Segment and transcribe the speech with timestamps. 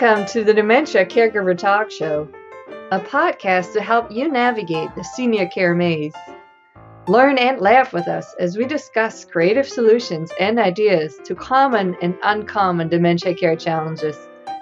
[0.00, 2.26] Welcome to the Dementia Caregiver Talk Show,
[2.90, 6.14] a podcast to help you navigate the senior care maze.
[7.06, 12.16] Learn and laugh with us as we discuss creative solutions and ideas to common and
[12.22, 14.16] uncommon dementia care challenges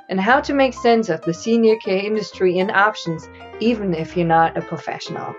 [0.09, 3.29] and how to make sense of the senior care industry and options,
[3.61, 5.37] even if you're not a professional.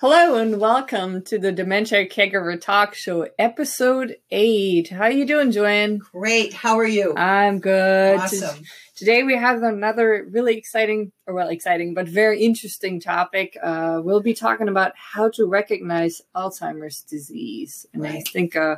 [0.00, 4.88] Hello and welcome to the Dementia Caregiver Talk Show, episode eight.
[4.88, 5.98] How are you doing, Joanne?
[5.98, 6.54] Great.
[6.54, 7.14] How are you?
[7.18, 8.18] I'm good.
[8.18, 8.64] Awesome.
[8.96, 13.58] Today we have another really exciting, or well, exciting, but very interesting topic.
[13.62, 18.76] Uh, we'll be talking about how to recognize Alzheimer's disease, and I think uh,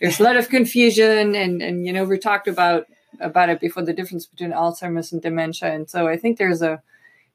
[0.00, 2.86] there's a lot of confusion, and and you know we talked about
[3.20, 6.82] about it before the difference between Alzheimer's and dementia, and so I think there's a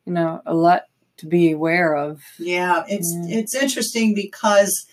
[0.07, 0.85] you know a lot
[1.17, 2.21] to be aware of.
[2.39, 3.39] Yeah, it's Yeah.
[3.39, 4.85] it's interesting because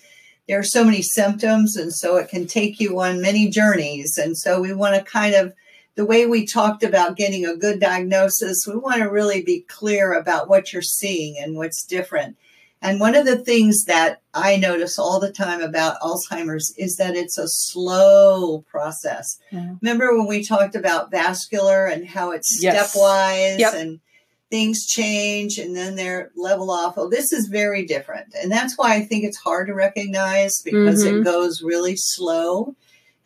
[0.48, 4.18] there are so many symptoms, and so it can take you on many journeys.
[4.18, 5.52] And so we want to kind of
[5.96, 10.12] the way we talked about getting a good diagnosis, we want to really be clear
[10.12, 12.36] about what you're seeing and what's different.
[12.82, 17.14] And one of the things that I notice all the time about Alzheimer's is that
[17.16, 19.38] it's a slow process.
[19.52, 19.74] Yeah.
[19.80, 22.94] Remember when we talked about vascular and how it's Yes.
[22.94, 23.74] stepwise Yep.
[23.74, 24.00] and
[24.54, 26.94] things change and then they're level off.
[26.96, 28.32] Oh, this is very different.
[28.40, 31.18] And that's why I think it's hard to recognize because Mhm.
[31.18, 32.76] it goes really slow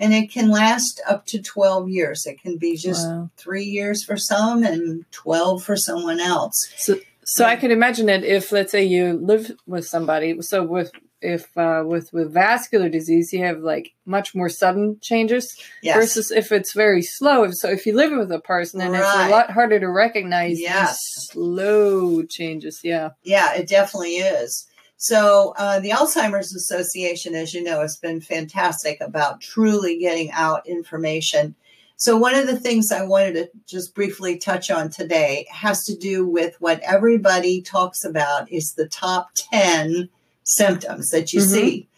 [0.00, 2.24] and it can last up to 12 years.
[2.24, 3.28] It can be just Wow.
[3.36, 6.66] three years for some and 12 for someone else.
[6.78, 10.90] So, so I can imagine that if, let's say, you live with somebody, so with
[11.20, 15.96] if uh, with with vascular disease, you have like much more sudden changes Yes.
[15.96, 17.50] versus if it's very slow.
[17.50, 20.90] So if you live with a person, then it's a lot harder to recognize Yes.
[20.98, 22.80] these slow changes.
[22.84, 23.10] Yeah.
[23.22, 24.66] Yeah, it definitely is.
[25.00, 30.66] So, uh, the Alzheimer's Association, as you know, has been fantastic about truly getting out
[30.66, 31.54] information.
[31.96, 35.96] So, one of the things I wanted to just briefly touch on today has to
[35.96, 40.08] do with what everybody talks about is the top 10
[40.48, 41.46] symptoms that you Mhm.
[41.46, 41.88] see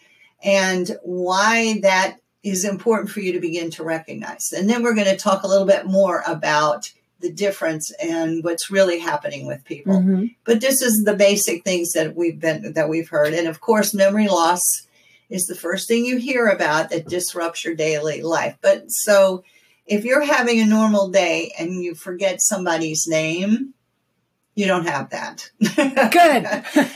[0.43, 4.51] and why that is important for you to begin to recognize.
[4.51, 6.91] And then we're going to talk a little bit more about
[7.21, 10.35] the difference and what's really happening with people Mhm.
[10.43, 13.93] but this is the basic things that we've been that we've heard and of course
[13.93, 14.63] memory loss
[15.29, 19.43] is the first thing you hear about that disrupts your daily life but so
[19.85, 23.75] if you're having a normal day and you forget somebody's name
[24.55, 26.45] you don't have that Good.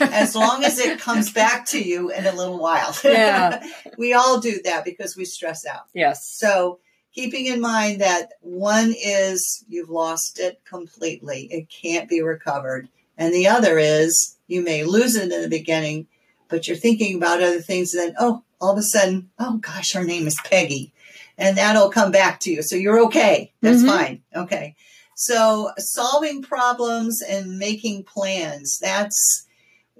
[0.12, 3.64] as long as it comes back to you in a little while Yeah.
[3.98, 6.26] we all do that because we stress out yes.
[6.38, 6.78] so
[7.14, 12.90] keeping in mind that one is you've lost it completely, it can't be recovered.
[13.16, 16.08] And the other is you may lose it in the beginning,
[16.48, 17.94] but you're thinking about other things.
[17.94, 20.92] And then, oh, all of a sudden, oh gosh, her name is Peggy.
[21.38, 22.62] And that'll come back to you.
[22.62, 23.54] So you're okay.
[23.62, 23.86] That's Mhm.
[23.88, 24.22] fine.
[24.34, 24.76] Okay.
[25.18, 29.46] So solving problems and making plans, that's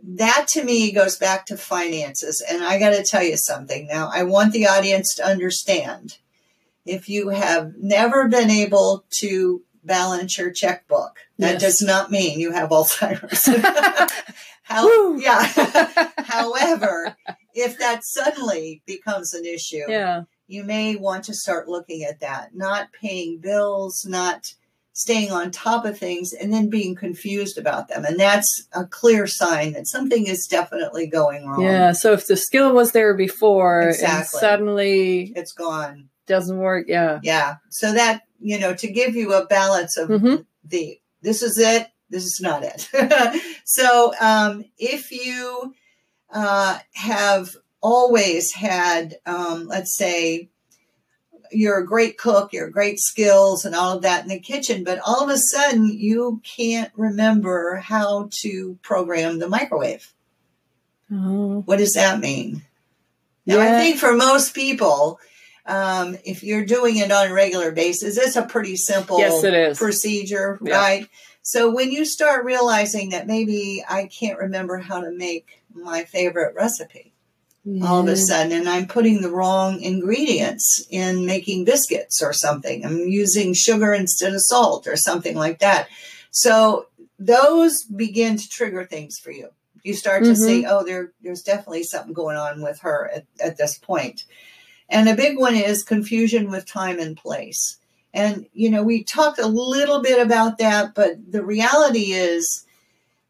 [0.02, 2.44] that to me goes back to finances.
[2.46, 4.10] And I got to tell you something now.
[4.12, 6.18] I want the audience to understand
[6.84, 11.62] if you have never been able to balance your checkbook, that Yes.
[11.62, 13.48] does not mean you have Alzheimer's.
[14.64, 16.10] How, yeah.
[16.18, 17.16] However,
[17.54, 20.24] if that suddenly becomes an issue, yeah.
[20.46, 24.52] you may want to start looking at that, not paying bills, not
[24.98, 28.02] staying on top of things, and then being confused about them.
[28.06, 31.60] And that's a clear sign that something is definitely going wrong.
[31.62, 31.92] Yeah.
[31.92, 34.40] So if the skill was there before and Exactly.
[34.40, 36.08] suddenly It's gone.
[36.26, 37.20] doesn't work, yeah.
[37.22, 37.56] Yeah.
[37.68, 40.46] So that, you know, to give you a balance of Mhm.
[40.64, 42.88] the this is it, this is not it.
[43.66, 45.74] so um, if you
[46.32, 50.48] uh, have always had, um, let's say,
[51.50, 54.98] you're a great cook, you're great skills and all of that in the kitchen, but
[55.06, 60.12] all of a sudden you can't remember how to program the microwave.
[61.12, 61.62] Oh.
[61.64, 62.62] What does that mean?
[63.46, 65.20] Now, I think for most people,
[65.66, 69.54] um, if you're doing it on a regular basis, it's a pretty simple Yes, it
[69.54, 69.78] is.
[69.78, 70.76] procedure, Yeah.
[70.76, 71.08] right?
[71.42, 76.54] So when you start realizing that maybe I can't remember how to make my favorite
[76.56, 77.12] recipe
[77.82, 82.84] all of a sudden, and I'm putting the wrong ingredients in making biscuits or something,
[82.84, 85.88] I'm using sugar instead of salt or something like that.
[86.30, 86.86] So
[87.18, 89.48] those begin to trigger things for you.
[89.82, 90.36] You start to Mhm.
[90.36, 94.24] see, oh, there, there's definitely something going on with her at, at this point.
[94.88, 97.78] And a big one is confusion with time and place.
[98.14, 102.64] And, you know, we talked a little bit about that, but the reality is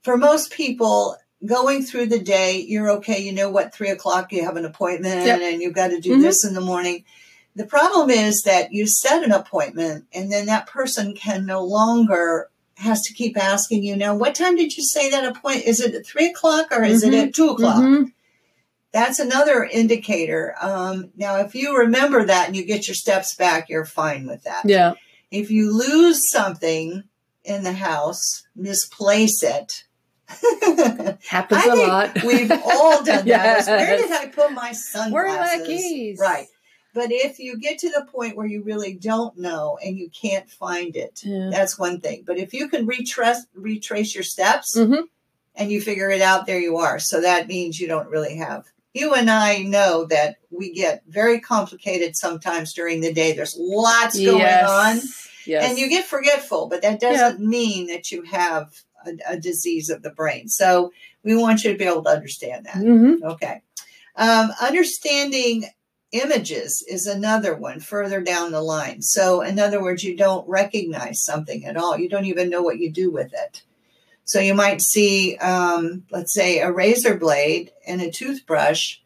[0.02, 3.18] for most people, going through the day, you're okay.
[3.20, 5.40] You know what, three o'clock, you have an appointment Yep.
[5.40, 6.22] and you've got to do Mhm.
[6.22, 7.04] this in the morning.
[7.54, 12.48] The problem is that you set an appointment and then that person can no longer
[12.78, 15.66] has to keep asking you now, what time did you say that appointment?
[15.66, 17.08] Is it at three o'clock or is Mhm.
[17.08, 17.82] it at two o'clock?
[17.82, 18.12] Mhm.
[18.92, 20.54] That's another indicator.
[20.60, 24.42] Um, now, if you remember that and you get your steps back, you're fine with
[24.44, 24.62] that.
[24.66, 24.92] Yeah.
[25.30, 27.04] If you lose something
[27.44, 29.84] in the house, misplace it.
[31.28, 32.22] Happens I a lot.
[32.24, 33.66] We've all done that.
[33.66, 35.12] Where did I put my sunglasses?
[35.12, 36.18] Where are my keys?
[36.20, 36.46] Right.
[36.94, 40.48] But if you get to the point where you really don't know and you can't
[40.48, 41.50] find it, Yeah.
[41.52, 42.24] that's one thing.
[42.26, 45.02] But if you can retrace retrace your steps Mhm.
[45.54, 46.98] and you figure it out, there you are.
[46.98, 48.64] So that means you don't really have.
[48.94, 53.32] You and I know that we get very complicated sometimes during the day.
[53.32, 54.66] There's lots going yes.
[54.68, 55.00] on
[55.44, 55.68] Yes.
[55.68, 58.70] and you get forgetful, but that doesn't mean that you have
[59.06, 60.48] a, a disease of the brain.
[60.48, 60.92] So
[61.22, 62.76] we want you to be able to understand that.
[62.76, 63.22] Mhm.
[63.22, 63.62] Okay.
[64.16, 65.66] Um, understanding
[66.12, 69.02] images is another one further down the line.
[69.02, 71.98] So, in other words, you don't recognize something at all.
[71.98, 73.62] You don't even know what you do with it.
[74.24, 78.96] So, you might see, um, let's say, a razor blade and a toothbrush,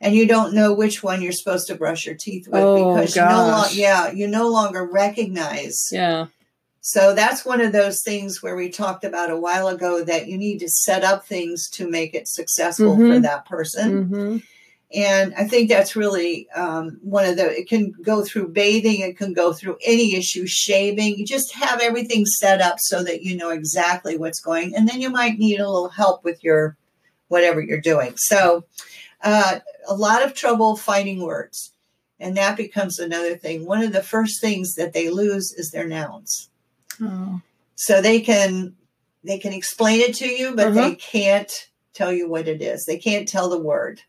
[0.00, 3.16] and you don't know which one you're supposed to brush your teeth with Oh, because
[3.16, 6.26] you no lo- yeah, you no longer recognize Yeah.
[6.88, 10.38] So that's one of those things where we talked about a while ago that you
[10.38, 13.22] need to set up things to make it successful for Mhm.
[13.22, 14.04] that person.
[14.04, 14.36] hmm
[14.92, 19.18] And I think that's really um, one of the, it can go through bathing, it
[19.18, 21.18] can go through any issue, shaving.
[21.18, 24.72] You just have everything set up so that you know exactly what's going.
[24.76, 26.76] And then you might need a little help with your
[27.26, 28.12] whatever you're doing.
[28.16, 28.64] So
[29.24, 29.58] uh,
[29.88, 31.72] a lot of trouble finding words.
[32.20, 33.66] And that becomes another thing.
[33.66, 36.48] One of the first things that they lose is their nouns
[37.02, 37.40] Oh.
[37.74, 38.74] so they can
[39.24, 40.88] they can explain it to you but Uh-huh.
[40.90, 44.00] they can't tell you what it is they can't tell the word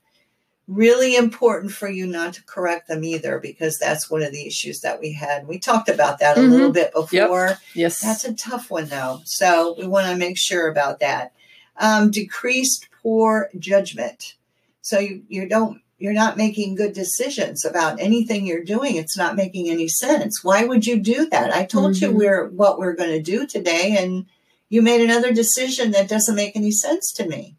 [0.68, 4.82] really important for you not to correct them either because that's one of the issues
[4.82, 6.50] that we had we talked about that a Mhm.
[6.50, 8.00] little bit before Yes.
[8.02, 11.32] that's a tough one though so we want to make sure about that
[11.78, 14.36] um, decreased poor judgment
[14.82, 19.36] so you, you don't you're not making good decisions about anything you're doing it's not
[19.36, 22.14] making any sense why would you do that i told you Mhm.
[22.16, 24.26] we're what we're going to do today and
[24.70, 27.56] you made another decision that doesn't make any sense to me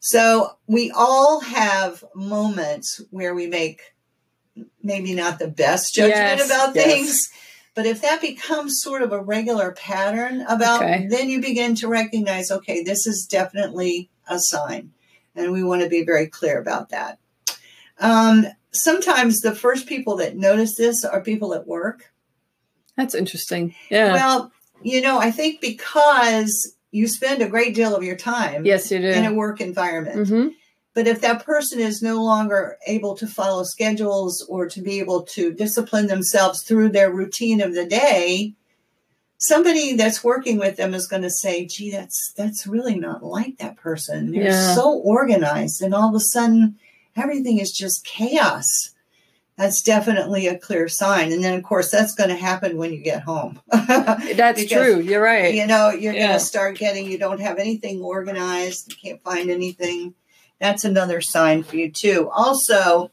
[0.00, 3.80] so we all have moments where we make
[4.82, 6.84] maybe not the best judgment Yes, about yes.
[6.84, 7.28] things
[7.74, 11.06] but if that becomes sort of a regular pattern about Okay.
[11.08, 14.92] then you begin to recognize okay this is definitely a sign
[15.34, 17.18] and we want to be very clear about that
[18.02, 22.12] um, sometimes the first people that notice this are people at work
[22.96, 23.74] That's interesting.
[23.90, 24.12] Yeah.
[24.12, 24.52] well
[24.82, 28.98] you know i think because you spend a great deal of your time yes, you
[29.00, 29.08] do.
[29.08, 30.48] in a work environment hmm
[30.94, 35.22] but if that person is no longer able to follow schedules or to be able
[35.22, 38.52] to discipline themselves through their routine of the day,
[39.38, 43.56] somebody that's working with them is going to say, gee, that's that's really not like
[43.56, 44.32] that person.
[44.32, 44.74] They're Yeah.
[44.74, 46.76] so organized and all of a sudden
[47.16, 48.90] everything is just chaos.
[49.58, 51.30] That's definitely a clear sign.
[51.30, 53.60] And then of course that's going to happen when you get home.
[53.70, 55.00] That's Because, true.
[55.00, 55.54] You're right.
[55.54, 59.50] you know you're going to start getting you don't have anything organized you can't find
[59.50, 60.14] anything
[60.58, 63.10] that's another sign for you too also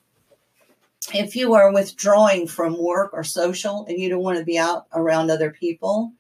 [1.14, 4.86] if you are withdrawing from work or social and you don't want to be out
[4.94, 6.14] around other people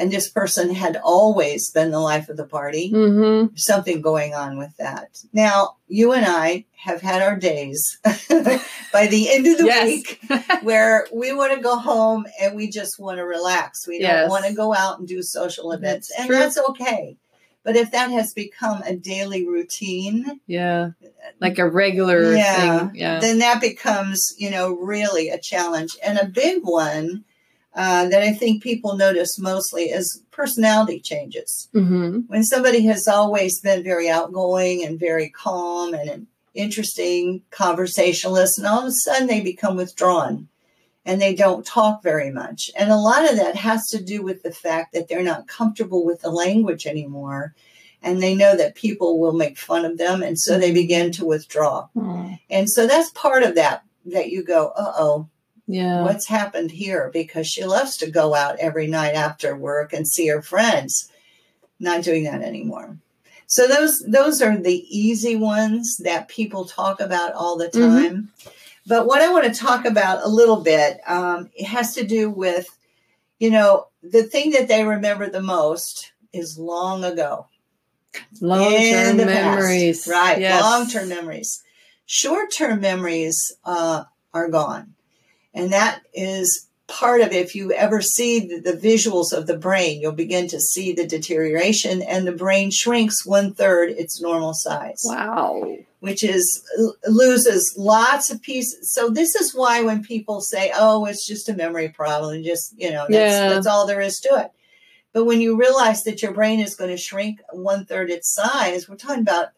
[0.00, 4.56] and this person had always been the life of the party hmm something going on
[4.58, 7.98] with that now you and i have had our days
[8.92, 9.84] by the end of the Yes.
[9.86, 10.20] week
[10.62, 13.86] where we want to go home and we just want to relax.
[13.86, 16.38] We don't want to go out and do social events, That's and true.
[16.38, 17.16] that's okay.
[17.62, 20.92] But if that has become a daily routine, yeah.
[21.40, 22.88] Like a regular Yeah.
[22.88, 22.94] thing.
[22.94, 23.20] Yeah.
[23.20, 25.96] then that becomes, you know, really a challenge.
[26.02, 27.24] And a big one
[27.74, 31.68] uh, that I think people notice mostly is personality changes.
[31.72, 38.58] hmm When somebody has always been very outgoing and very calm and an interesting conversationalist,
[38.58, 40.48] and all of a sudden they become withdrawn
[41.04, 42.70] and they don't talk very much.
[42.76, 46.04] And a lot of that has to do with the fact that they're not comfortable
[46.04, 47.54] with the language anymore.
[48.02, 50.22] And they know that people will make fun of them.
[50.22, 51.88] And so they begin to withdraw.
[51.96, 55.28] Oh, And so that's part of that, that you go, uh oh,
[55.70, 56.02] yeah.
[56.02, 57.10] what's happened here?
[57.12, 61.10] Because she loves to go out every night after work and see her friends.
[61.78, 62.98] Not doing that anymore.
[63.46, 67.80] So those those are the easy ones that people talk about all the Mhm.
[67.80, 68.32] time.
[68.86, 72.30] But what I want to talk about a little bit, um, it has to do
[72.30, 72.66] with,
[73.38, 77.46] you know, the thing that they remember the most is long ago.
[78.40, 80.04] Long term memories.
[80.04, 80.08] Past.
[80.08, 80.40] Right.
[80.40, 80.62] Yes.
[80.62, 81.62] Long term memories.
[82.06, 84.94] Short term memories uh, are gone.
[85.54, 87.36] And that is part of it.
[87.36, 92.02] If you ever see the, visuals of the brain, you'll begin to see the deterioration,
[92.02, 95.00] and the brain shrinks one third its normal size.
[95.04, 95.76] Wow.
[96.00, 96.62] Which is
[97.06, 98.92] loses lots of pieces.
[98.94, 102.90] So this is why when people say, "Oh, it's just a memory problem," just you
[102.90, 103.48] know, that's, yeah.
[103.50, 104.50] that's all there is to it.
[105.12, 108.88] But when you realize that your brain is going to shrink one third its size,
[108.88, 109.48] we're talking about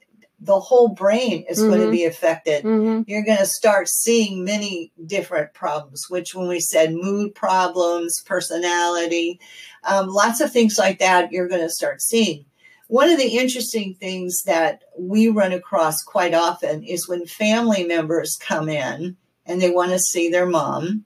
[0.43, 1.69] the whole brain is mm-hmm.
[1.69, 2.65] going to be affected.
[2.65, 3.03] Mm-hmm.
[3.07, 9.41] You're going to start seeing many different problems, which when we said mood problems, personality,
[9.85, 12.45] um, lots of things like that, you're going to start seeing.
[12.89, 18.37] One of the interesting things that we run across quite often is when family members
[18.37, 21.05] come in and they want to see their mom,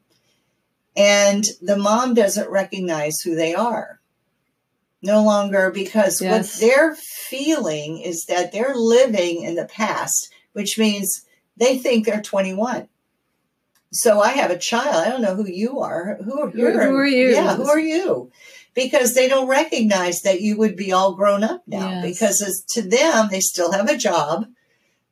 [0.97, 4.01] and the mom doesn't recognize who they are
[5.03, 6.31] no longer because yes.
[6.31, 11.25] what they're feeling is that they're living in the past, which means
[11.57, 12.89] they think they're 21.
[13.93, 14.97] So I have a child.
[14.97, 16.19] I don't know who you are.
[16.25, 17.31] Who are, who, who are you?
[17.31, 18.31] Yeah, who are you?
[18.75, 21.89] Because they don't recognize that you would be all grown up now.
[21.89, 22.05] Yes.
[22.05, 24.47] Because to them, they still have a job.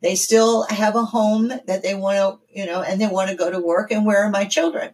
[0.03, 3.37] They still have a home that they want to, you know, and they want to
[3.37, 3.91] go to work.
[3.91, 4.93] And where are my children?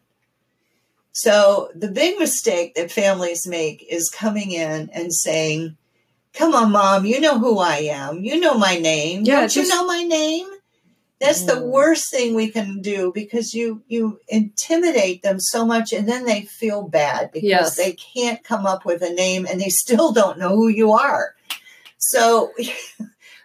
[1.12, 5.76] So the big mistake that families make is coming in and saying,
[6.33, 8.23] Come on, mom, you know who I am.
[8.23, 9.25] You know my name.
[9.25, 10.47] Yeah, Don't just, you know my name?
[11.21, 11.67] That's the mm.
[11.67, 16.43] worst thing we can do because you you intimidate them so much and then they
[16.43, 17.76] feel bad because yes.
[17.76, 21.35] they can't come up with a name and they still don't know who you are.
[21.99, 22.52] So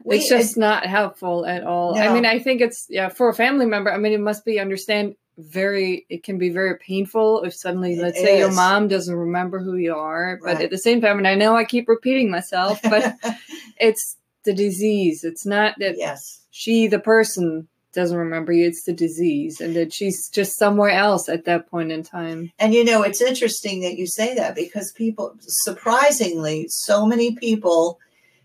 [0.05, 1.95] we, it's just it, not helpful at all.
[1.95, 2.01] No.
[2.01, 3.91] I mean, I think it's yeah for a family member.
[3.91, 8.17] I mean, it must be understand very it can be very painful if suddenly let's
[8.17, 8.39] it say is.
[8.39, 10.61] your mom doesn't remember who you are but right.
[10.61, 13.15] at the same time and i know i keep repeating myself but
[13.79, 18.93] it's the disease it's not that yes she the person doesn't remember you it's the
[18.93, 23.01] disease and that she's just somewhere else at that point in time and you know
[23.01, 27.99] it's interesting that you say that because people surprisingly so many people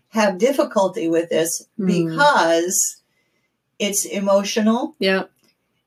[0.09, 1.87] have difficulty with this mm.
[1.87, 3.01] because
[3.79, 5.23] it's emotional yeah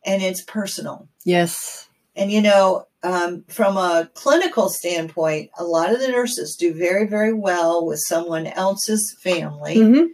[0.04, 1.08] and it's personal.
[1.24, 1.88] Yes.
[2.16, 7.06] And you know, um, from a clinical standpoint, a lot of the nurses do very,
[7.06, 9.76] very well with someone else's family.
[9.76, 10.06] Mm-hmm.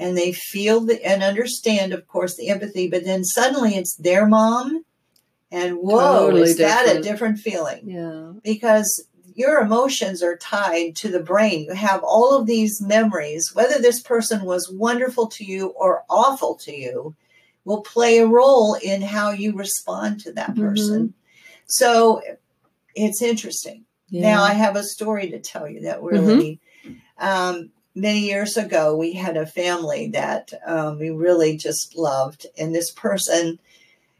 [0.00, 4.26] And they feel the, and understand, of course, the empathy, but then suddenly it's their
[4.26, 4.84] mom.
[5.50, 6.86] And whoa, totally is different.
[6.86, 7.90] that a different feeling?
[7.90, 8.32] Yeah.
[8.44, 11.64] Because your emotions are tied to the brain.
[11.64, 16.54] You have all of these memories, whether this person was wonderful to you or awful
[16.56, 17.16] to you
[17.64, 20.62] will play a role in how you respond to that mm-hmm.
[20.62, 21.00] person.
[21.00, 21.18] Mm-hmm.
[21.66, 22.22] So
[22.94, 23.84] it's interesting.
[24.08, 24.22] Yeah.
[24.22, 26.94] Now I have a story to tell you that really mm-hmm.
[27.18, 32.74] um, many years ago we had a family that um, we really just loved, and
[32.74, 33.58] this person,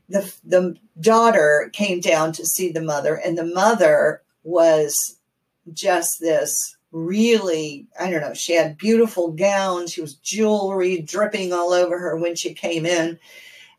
[0.09, 5.17] the the daughter came down to see the mother, and the mother was
[5.73, 11.73] just this really i don't know she had beautiful gowns she was jewelry dripping all
[11.73, 13.19] over her when she came in.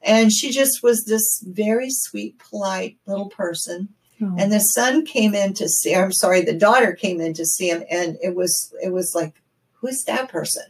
[0.02, 3.90] And she just was this very sweet polite little person.
[4.22, 4.34] Oh.
[4.38, 7.70] and the son came in to see i'm sorry the daughter came in to see
[7.70, 9.42] him and it was it was like
[9.82, 10.64] who's that person?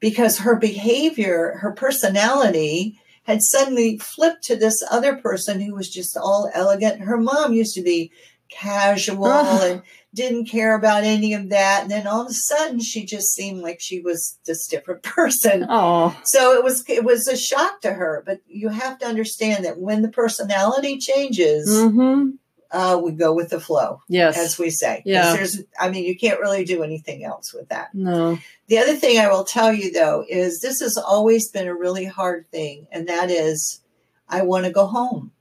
[0.00, 6.16] Because her behavior her personality had suddenly flipped to this other person who was just
[6.16, 7.00] all elegant.
[7.00, 8.12] Her mom used to be
[8.48, 9.82] casual and
[10.14, 11.82] didn't care about any of that.
[11.82, 15.66] And then all of a sudden she just seemed like she was this different person.
[15.68, 16.18] Oh.
[16.24, 18.22] So it was it was a shock to her.
[18.26, 22.30] But you have to understand that when the personality changes, mm-hmm.
[22.70, 24.02] uh, we go with the flow.
[24.08, 24.38] Yes.
[24.38, 25.02] As we say.
[25.04, 25.34] Yeah.
[25.34, 27.94] There's I mean, you can't really do anything else with that.
[27.94, 28.38] No.
[28.68, 32.06] The other thing I will tell you though is this has always been a really
[32.06, 33.82] hard thing, and that is
[34.28, 35.32] I want to go home.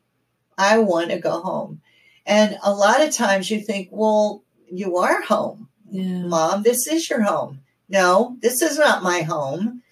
[0.57, 1.81] I want to go home.
[2.25, 5.70] And a lot of times you think, well, you are home.
[5.89, 6.24] Yeah.
[6.24, 7.62] Mom, this is your home.
[7.88, 9.84] No, this is not my home.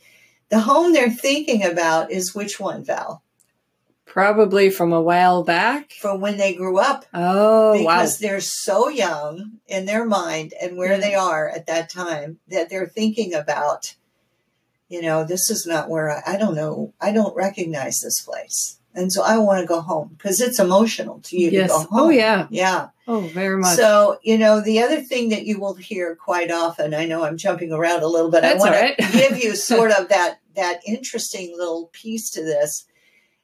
[0.49, 3.23] The home they're thinking about is which one, Val?
[4.05, 5.91] Probably from a while back.
[5.93, 7.05] From when they grew up.
[7.13, 8.27] Oh, because wow.
[8.27, 10.99] they're so young in their mind and where yeah.
[10.99, 13.95] they are at that time that they're thinking about,
[14.89, 18.77] you know, this is not where I, I don't know, I don't recognize this place.
[18.95, 21.69] And so I want to go home because it's emotional to you yes.
[21.71, 21.87] to go home.
[21.91, 22.47] Oh, yeah.
[22.51, 22.89] Yeah.
[23.07, 23.75] Oh, very much.
[23.75, 27.37] So, you know, the other thing that you will hear quite often, I know I'm
[27.37, 28.41] jumping around a little bit.
[28.41, 28.97] That's I want right.
[28.97, 32.85] to give you sort of that, that interesting little piece to this.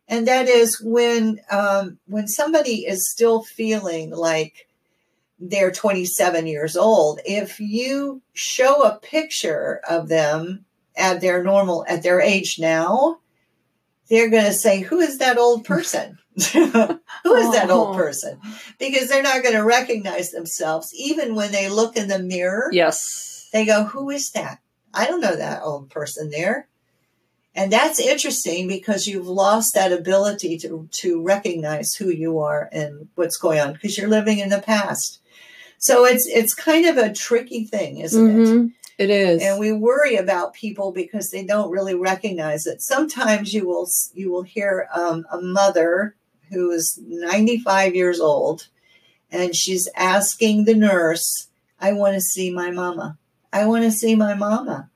[0.08, 4.68] And that is when, um, when somebody is still feeling like
[5.40, 10.66] they're 27 years old, if you show a picture of them
[11.00, 13.20] at their normal at their age now,
[14.10, 16.18] they're going to say, "Who is that old person?
[16.54, 16.66] Who
[17.36, 17.98] is that old Oh.
[17.98, 18.40] person?"
[18.80, 22.70] Because they're not going to recognize themselves even when they look in the mirror.
[22.72, 23.48] Yes.
[23.54, 24.60] They go, "Who is that?
[24.94, 26.68] I don't know that old person there."
[27.56, 33.10] And that's interesting because you've lost that ability to to recognize who you are and
[33.16, 35.20] what's going on because you're living in the past.
[35.78, 38.34] So it's it's kind of a tricky thing, isn't it?
[38.48, 38.68] Mm-hmm.
[39.00, 39.42] It is.
[39.42, 42.82] and we worry about people because they don't really recognize it.
[42.82, 46.16] Sometimes you will you will hear um, a mother
[46.50, 48.68] who is 95 years old,
[49.32, 51.48] and she's asking the nurse,
[51.80, 53.18] "I want to see my mama.
[53.54, 54.90] I want to see my mama."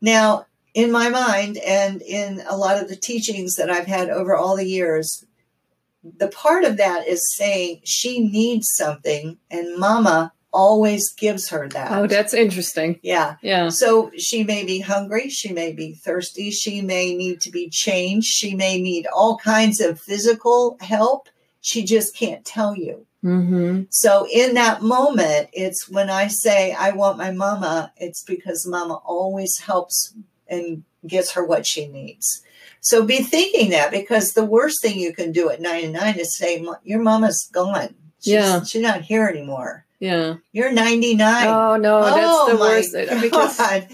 [0.00, 4.34] Now, in my mind, and in a lot of the teachings that I've had over
[4.34, 5.26] all the years,
[6.02, 11.90] the part of that is saying she needs something, and mama always gives her that.
[11.92, 12.98] oh, that's interesting.
[13.02, 13.36] yeah.
[13.42, 13.68] Yeah.
[13.68, 18.28] So she may be hungry, she may be thirsty, she may need to be changed,
[18.28, 21.28] she may need all kinds of physical help.
[21.60, 23.06] She just can't tell you.
[23.24, 23.84] Mm-hmm.
[23.90, 28.94] So in that moment, it's when I say I want my mama, it's because mama
[29.04, 30.14] always helps
[30.46, 32.42] and gets her what she needs.
[32.80, 36.62] So be thinking that because the worst thing you can do at 99 is say
[36.84, 37.94] your mama's gone.
[38.20, 38.62] She's, Yeah.
[38.62, 39.86] she's not here anymore.
[40.04, 40.34] Yeah.
[40.52, 41.46] You're 99.
[41.46, 42.92] Oh no, that's Oh, the worst.
[43.22, 43.86] Because God.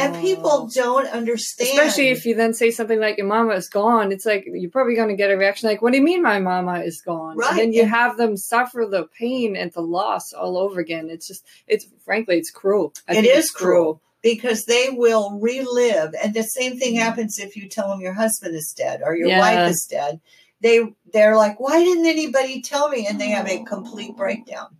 [0.00, 1.68] And people don't understand.
[1.70, 4.94] especially if you then say something like your mama is gone it's like you're probably
[4.94, 7.50] going to get a reaction like what do you mean my mama is gone Right,
[7.50, 11.08] and then you and- have them suffer the pain and the loss all over again
[11.10, 14.00] it's just it's frankly it's cruel I It is it's cruel.
[14.22, 17.00] because they will relive and the same thing Mm.
[17.00, 19.40] happens if you tell them your husband is dead or your Yeah.
[19.40, 20.20] wife is dead
[20.60, 20.80] they
[21.12, 23.64] they're like why didn't anybody tell me and they have a Oh.
[23.64, 24.76] complete breakdown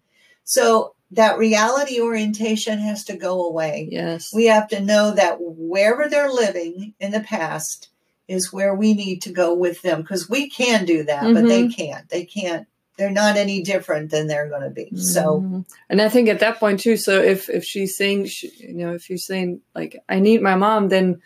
[0.50, 6.08] so that reality orientation has to go away yes we have to know that wherever
[6.08, 7.90] they're living in the past
[8.28, 11.46] is where we need to go with them because we can do that but Mm-hmm.
[11.48, 15.64] they can't they can't they're not any different than they're going to be so Mhm.
[15.90, 18.92] and i think at that point too so if if she's saying she, you know
[18.94, 21.20] if you're saying like i need my mom then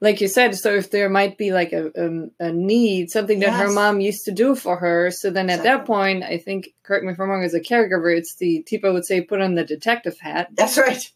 [0.00, 3.52] like you said so if there might be like a a, a need something that
[3.54, 7.04] her mom used to do for her so then at that point i think correct
[7.04, 9.64] me if i'm wrong as a caregiver it's the Teepa would say put on the
[9.64, 11.10] detective hat that's right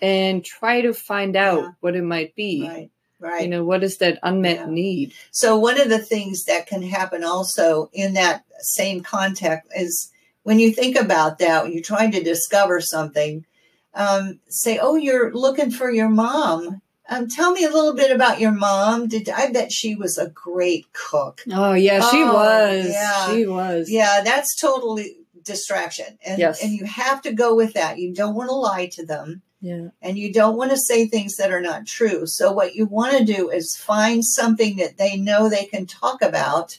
[0.00, 1.70] and try to find out Yeah.
[1.80, 4.66] what it might be right right you know what is that unmet Yeah.
[4.66, 10.12] need So one of the things that can happen also in that same context is
[10.44, 13.44] when you think about that, when you're trying to discover something,
[13.92, 18.38] um, say, "Oh, you're looking for your mom." Um, tell me a little bit about
[18.40, 19.08] your mom.
[19.08, 21.42] Did I bet she was a great cook?
[21.52, 23.26] oh yeah she Oh, was yeah.
[23.34, 26.62] she was Yeah, that's totally distraction, and Yes.
[26.62, 27.98] and you have to go with that.
[27.98, 31.34] You don't want to lie to them yeah and you don't want to say things
[31.36, 32.26] that are not true.
[32.26, 36.20] So, what you want to do is find something that they know they can talk
[36.22, 36.78] about,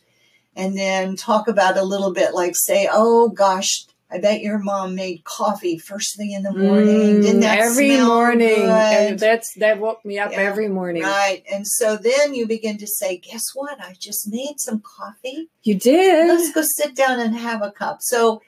[0.56, 4.96] and then talk about a little bit, like say, "Oh gosh, I bet your mom
[4.96, 7.22] made coffee first thing in the morning.
[7.22, 8.68] Didn't that Mm, every morning good?"
[9.12, 12.78] and that's that woke me up Yeah, every morning Right, and so then you begin
[12.80, 13.80] to say, "Guess what?
[13.80, 15.50] I just made some coffee.
[15.64, 18.42] you did Let's go sit down and have a cup." So.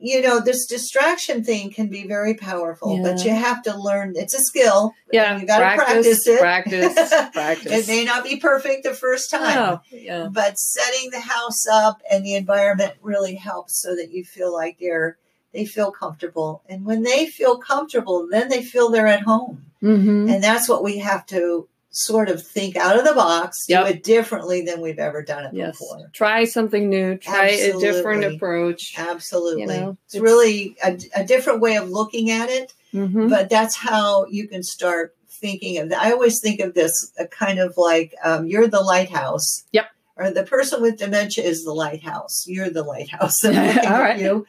[0.00, 4.12] You know, this distraction thing can be very powerful, but you have to learn.
[4.16, 4.92] It's a skill.
[5.12, 6.38] yeah you got to practice, it.
[6.38, 6.94] practice
[7.32, 11.66] practice it may not be perfect the first time, Oh, yeah but setting the house
[11.66, 15.18] up and the environment really helps so that you feel like they're
[15.52, 16.62] they feel comfortable.
[16.68, 19.64] And when they feel comfortable, then they feel they're at home.
[19.82, 20.28] mm-hmm.
[20.28, 23.84] And that's what we have to sort of think out of the box, Yep.
[23.86, 26.10] do it differently than we've ever done it yes before.
[26.12, 29.62] try something new try a different approach Absolutely.
[29.62, 32.74] You know, it's, it's- really a, a different way of looking at it.
[32.94, 33.28] Mhm.
[33.28, 37.58] but that's how you can start thinking of i always think of this a kind
[37.58, 39.86] of like um, you're the lighthouse Yep.
[40.16, 44.18] or the person with dementia is the lighthouse you're the lighthouse All right.
[44.18, 44.46] you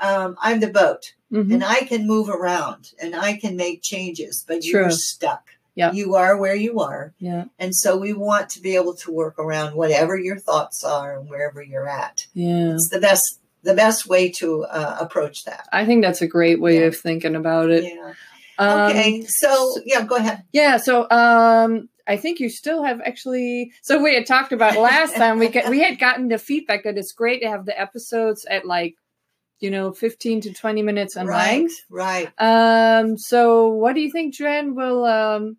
[0.00, 1.52] um, i'm the boat Mhm.
[1.54, 5.94] and i can move around and i can make changes but you're stuck Yep.
[5.94, 7.14] you are where you are.
[7.18, 7.44] Yeah.
[7.58, 11.28] And so we want to be able to work around whatever your thoughts are and
[11.28, 12.26] wherever you're at.
[12.34, 12.74] Yeah.
[12.74, 15.68] It's the best the best way to uh, approach that.
[15.72, 16.86] I think that's a great way Yeah.
[16.86, 17.84] of thinking about it.
[17.84, 18.14] Yeah.
[18.58, 20.44] Um, okay so yeah go ahead.
[20.52, 25.14] Yeah, so um I think you still have actually so we had talked about last
[25.14, 28.44] time we get, we had gotten the feedback that it's great to have the episodes
[28.50, 28.96] at like
[29.60, 31.84] you know 15 to 20 minutes in right length.
[31.90, 35.56] right Um so what do you think Jen will um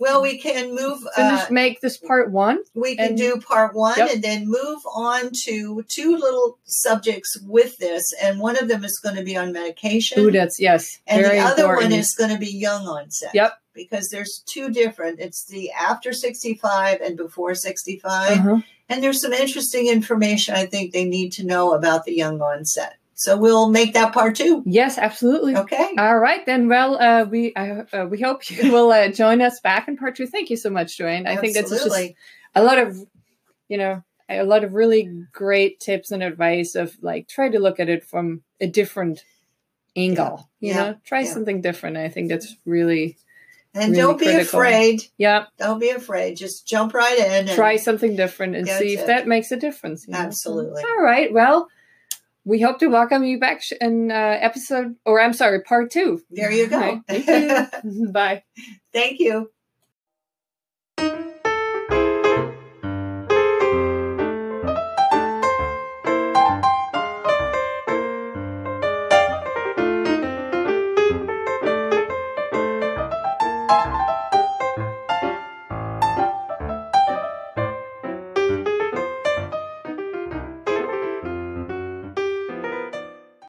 [0.00, 0.98] Well, we can move.
[1.16, 2.58] finish Uh, make this part 1?
[2.74, 4.10] we can and- do part one Yep.
[4.14, 8.98] and then move on to two little subjects with this, and one of them is
[9.02, 11.00] going to be on medication, Ooh, that's yes.
[11.08, 11.90] and the other important.
[11.92, 13.30] one is going to be young onset.
[13.34, 13.52] Yep.
[13.74, 15.20] because there's two different.
[15.20, 18.38] It's the after 65 and before 65.
[18.38, 18.56] Uh-huh.
[18.88, 22.97] And there's some interesting information I think they need to know about the young onset.
[23.20, 24.62] So we'll make that part two.
[24.64, 25.56] Yes, absolutely.
[25.56, 25.90] Okay.
[25.98, 26.68] All right, then.
[26.68, 30.14] Well, uh, we uh, uh, we hope you will uh, join us back in part
[30.14, 30.28] two.
[30.28, 31.26] Thank you so much, Joanne.
[31.26, 32.16] I think that's just Absolutely.
[32.54, 32.96] a lot of,
[33.68, 37.80] you know, a lot of really great tips and advice of like try to look
[37.80, 39.24] at it from a different
[39.96, 40.48] angle.
[40.60, 40.76] You Yeah.
[40.76, 41.32] know, try Yeah.
[41.32, 41.96] something different.
[41.96, 43.16] I think that's really,
[43.74, 44.60] and really don't be critical.
[44.60, 45.02] afraid.
[45.16, 45.46] yeah.
[45.58, 46.36] Don't be afraid.
[46.36, 47.48] Just jump right in.
[47.48, 49.06] And Try something different and see if it.
[49.08, 50.06] that makes a difference.
[50.06, 50.20] you know?
[50.20, 50.84] Absolutely.
[50.84, 51.32] All right.
[51.32, 51.68] Well,
[52.44, 56.20] we hope to welcome you back in uh, episode, or I'm sorry, part two.
[56.30, 56.78] There you go.
[56.78, 57.00] Right.
[57.06, 57.26] Thank
[57.84, 58.12] you.
[58.12, 58.42] Bye.
[58.92, 59.50] Thank you.